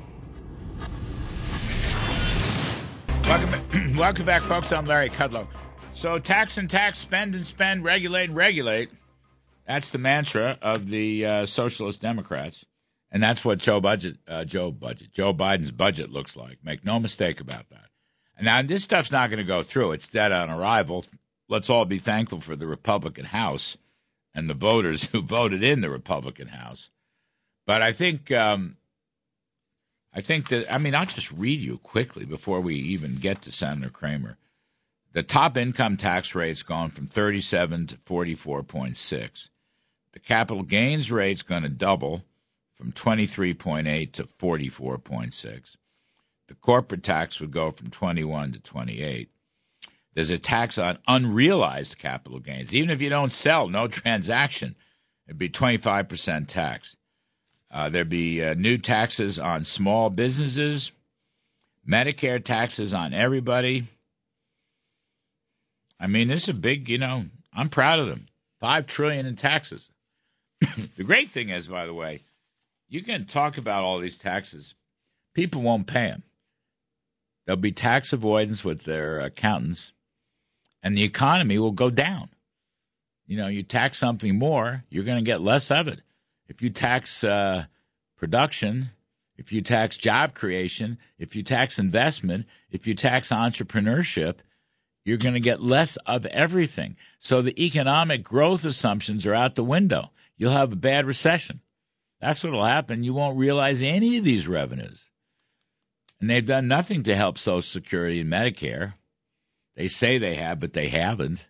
Welcome, 3.27 3.95
welcome 3.97 4.25
back, 4.25 4.43
folks. 4.43 4.71
I'm 4.71 4.85
Larry 4.85 5.09
Kudlow. 5.09 5.47
So, 5.91 6.19
tax 6.19 6.59
and 6.59 6.69
tax, 6.69 6.99
spend 6.99 7.33
and 7.33 7.47
spend, 7.47 7.83
regulate 7.83 8.25
and 8.25 8.35
regulate. 8.35 8.89
That's 9.65 9.89
the 9.89 9.97
mantra 9.97 10.59
of 10.61 10.89
the 10.89 11.25
uh, 11.25 11.45
socialist 11.47 11.99
Democrats, 11.99 12.63
and 13.11 13.23
that's 13.23 13.43
what 13.43 13.57
Joe 13.57 13.81
budget, 13.81 14.17
uh, 14.27 14.45
Joe 14.45 14.71
budget, 14.71 15.13
Joe 15.13 15.33
Biden's 15.33 15.71
budget 15.71 16.11
looks 16.11 16.37
like. 16.37 16.59
Make 16.63 16.85
no 16.85 16.99
mistake 16.99 17.41
about 17.41 17.69
that. 17.69 17.87
And 18.37 18.45
now 18.45 18.61
this 18.61 18.83
stuff's 18.83 19.11
not 19.11 19.31
going 19.31 19.39
to 19.39 19.43
go 19.43 19.63
through; 19.63 19.93
it's 19.93 20.07
dead 20.07 20.31
on 20.31 20.51
arrival. 20.51 21.05
Let's 21.49 21.71
all 21.71 21.85
be 21.85 21.97
thankful 21.97 22.39
for 22.39 22.55
the 22.55 22.67
Republican 22.67 23.25
House 23.25 23.77
and 24.33 24.49
the 24.49 24.53
voters 24.53 25.07
who 25.11 25.21
voted 25.21 25.63
in 25.63 25.81
the 25.81 25.89
Republican 25.89 26.49
House. 26.49 26.91
But 27.65 27.81
I 27.81 27.91
think 27.91 28.31
um, 28.31 28.77
I 30.13 30.21
think 30.21 30.49
that 30.49 30.71
I 30.73 30.77
mean 30.77 30.95
I'll 30.95 31.05
just 31.05 31.31
read 31.31 31.61
you 31.61 31.77
quickly 31.77 32.25
before 32.25 32.61
we 32.61 32.75
even 32.75 33.15
get 33.15 33.41
to 33.43 33.51
Senator 33.51 33.89
Cramer. 33.89 34.37
The 35.13 35.23
top 35.23 35.57
income 35.57 35.97
tax 35.97 36.35
rate's 36.35 36.63
gone 36.63 36.89
from 36.89 37.07
37 37.07 37.87
to 37.87 37.95
44.6. 37.97 39.49
The 40.13 40.19
capital 40.19 40.63
gains 40.63 41.11
rate's 41.11 41.43
going 41.43 41.63
to 41.63 41.69
double 41.69 42.23
from 42.73 42.93
23.8 42.93 44.11
to 44.13 44.23
44.6. 44.23 45.75
The 46.47 46.55
corporate 46.55 47.03
tax 47.03 47.39
would 47.41 47.51
go 47.51 47.71
from 47.71 47.89
21 47.89 48.53
to 48.53 48.59
28. 48.59 49.29
There's 50.13 50.29
a 50.29 50.37
tax 50.37 50.77
on 50.77 50.97
unrealized 51.07 51.97
capital 51.97 52.39
gains. 52.39 52.73
Even 52.73 52.89
if 52.89 53.01
you 53.01 53.09
don't 53.09 53.31
sell, 53.31 53.69
no 53.69 53.87
transaction, 53.87 54.75
it'd 55.27 55.37
be 55.37 55.49
25% 55.49 56.47
tax. 56.47 56.97
Uh, 57.69 57.87
there'd 57.87 58.09
be 58.09 58.43
uh, 58.43 58.53
new 58.55 58.77
taxes 58.77 59.39
on 59.39 59.63
small 59.63 60.09
businesses, 60.09 60.91
Medicare 61.87 62.43
taxes 62.43 62.93
on 62.93 63.13
everybody. 63.13 63.85
I 65.99 66.07
mean, 66.07 66.27
this 66.27 66.43
is 66.43 66.49
a 66.49 66.53
big, 66.53 66.89
you 66.89 66.97
know, 66.97 67.25
I'm 67.53 67.69
proud 67.69 67.99
of 67.99 68.07
them. 68.07 68.25
Five 68.59 68.87
trillion 68.87 69.25
in 69.25 69.37
taxes. 69.37 69.89
the 70.97 71.03
great 71.03 71.29
thing 71.29 71.49
is, 71.49 71.67
by 71.67 71.85
the 71.85 71.93
way, 71.93 72.21
you 72.89 73.01
can 73.01 73.25
talk 73.25 73.57
about 73.57 73.83
all 73.83 73.99
these 73.99 74.17
taxes. 74.17 74.75
People 75.33 75.61
won't 75.61 75.87
pay 75.87 76.07
them. 76.07 76.23
There'll 77.45 77.57
be 77.59 77.71
tax 77.71 78.11
avoidance 78.11 78.65
with 78.65 78.83
their 78.83 79.21
accountants 79.21 79.93
and 80.83 80.97
the 80.97 81.03
economy 81.03 81.57
will 81.59 81.71
go 81.71 81.89
down. 81.89 82.29
You 83.25 83.37
know, 83.37 83.47
you 83.47 83.63
tax 83.63 83.97
something 83.97 84.37
more, 84.37 84.83
you're 84.89 85.03
going 85.03 85.17
to 85.17 85.23
get 85.23 85.41
less 85.41 85.71
of 85.71 85.87
it. 85.87 86.01
If 86.47 86.61
you 86.61 86.69
tax 86.69 87.23
uh, 87.23 87.65
production, 88.17 88.91
if 89.37 89.51
you 89.51 89.61
tax 89.61 89.97
job 89.97 90.33
creation, 90.33 90.97
if 91.17 91.35
you 91.35 91.43
tax 91.43 91.79
investment, 91.79 92.45
if 92.69 92.85
you 92.85 92.93
tax 92.93 93.29
entrepreneurship, 93.29 94.39
you're 95.05 95.17
going 95.17 95.33
to 95.33 95.39
get 95.39 95.61
less 95.61 95.97
of 96.05 96.25
everything. 96.27 96.97
So 97.19 97.41
the 97.41 97.63
economic 97.63 98.23
growth 98.23 98.65
assumptions 98.65 99.25
are 99.25 99.33
out 99.33 99.55
the 99.55 99.63
window. 99.63 100.11
You'll 100.37 100.51
have 100.51 100.73
a 100.73 100.75
bad 100.75 101.05
recession. 101.05 101.61
That's 102.19 102.43
what 102.43 102.53
will 102.53 102.65
happen. 102.65 103.03
You 103.03 103.13
won't 103.13 103.37
realize 103.37 103.81
any 103.81 104.17
of 104.17 104.23
these 104.23 104.47
revenues. 104.47 105.09
And 106.19 106.29
they've 106.29 106.45
done 106.45 106.67
nothing 106.67 107.01
to 107.03 107.15
help 107.15 107.37
Social 107.39 107.61
Security 107.63 108.19
and 108.19 108.31
Medicare. 108.31 108.93
They 109.81 109.87
say 109.87 110.19
they 110.19 110.35
have, 110.35 110.59
but 110.59 110.73
they 110.73 110.89
haven't. 110.89 111.47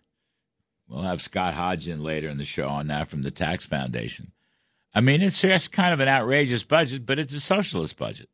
We'll 0.88 1.02
have 1.02 1.20
Scott 1.20 1.52
Hodgin 1.52 2.02
later 2.02 2.30
in 2.30 2.38
the 2.38 2.46
show 2.46 2.66
on 2.66 2.86
that 2.86 3.08
from 3.08 3.20
the 3.20 3.30
Tax 3.30 3.66
Foundation. 3.66 4.32
I 4.94 5.02
mean, 5.02 5.20
it's 5.20 5.42
just 5.42 5.70
kind 5.70 5.92
of 5.92 6.00
an 6.00 6.08
outrageous 6.08 6.64
budget, 6.64 7.04
but 7.04 7.18
it's 7.18 7.34
a 7.34 7.40
socialist 7.40 7.98
budget. 7.98 8.30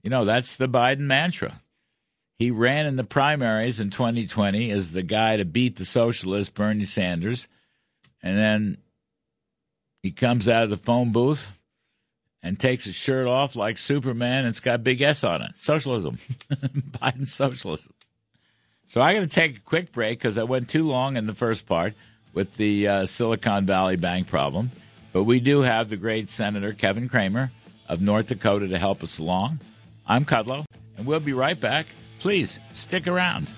You 0.00 0.10
know, 0.10 0.24
that's 0.24 0.54
the 0.54 0.68
Biden 0.68 1.00
mantra. 1.00 1.60
He 2.36 2.52
ran 2.52 2.86
in 2.86 2.94
the 2.94 3.02
primaries 3.02 3.80
in 3.80 3.90
2020 3.90 4.70
as 4.70 4.92
the 4.92 5.02
guy 5.02 5.38
to 5.38 5.44
beat 5.44 5.74
the 5.74 5.84
socialist 5.84 6.54
Bernie 6.54 6.84
Sanders. 6.84 7.48
And 8.22 8.38
then 8.38 8.78
he 10.04 10.12
comes 10.12 10.48
out 10.48 10.62
of 10.62 10.70
the 10.70 10.76
phone 10.76 11.10
booth 11.10 11.60
and 12.44 12.60
takes 12.60 12.84
his 12.84 12.94
shirt 12.94 13.26
off 13.26 13.56
like 13.56 13.76
Superman 13.76 14.44
and 14.44 14.46
it's 14.46 14.60
got 14.60 14.76
a 14.76 14.78
big 14.78 15.02
S 15.02 15.24
on 15.24 15.42
it. 15.42 15.56
Socialism. 15.56 16.18
Biden 16.48 17.26
socialism. 17.26 17.92
So 18.86 19.00
I 19.00 19.14
got 19.14 19.20
to 19.20 19.26
take 19.26 19.56
a 19.56 19.60
quick 19.60 19.92
break 19.92 20.18
because 20.18 20.38
I 20.38 20.44
went 20.44 20.68
too 20.68 20.86
long 20.86 21.16
in 21.16 21.26
the 21.26 21.34
first 21.34 21.66
part 21.66 21.94
with 22.32 22.56
the 22.56 22.86
uh, 22.86 23.06
Silicon 23.06 23.66
Valley 23.66 23.96
Bank 23.96 24.28
problem. 24.28 24.70
But 25.12 25.24
we 25.24 25.40
do 25.40 25.62
have 25.62 25.90
the 25.90 25.96
great 25.96 26.30
Senator 26.30 26.72
Kevin 26.72 27.08
Cramer 27.08 27.50
of 27.88 28.00
North 28.00 28.28
Dakota 28.28 28.68
to 28.68 28.78
help 28.78 29.02
us 29.02 29.18
along. 29.18 29.60
I'm 30.06 30.24
Kudlow, 30.24 30.64
and 30.96 31.06
we'll 31.06 31.20
be 31.20 31.32
right 31.32 31.60
back. 31.60 31.86
Please 32.20 32.60
stick 32.70 33.06
around. 33.08 33.50